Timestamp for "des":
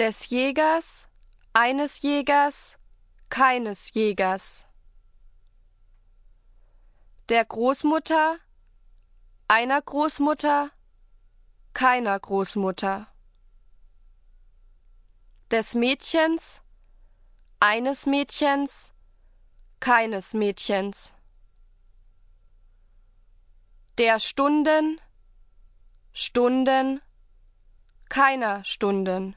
0.00-0.30, 15.50-15.74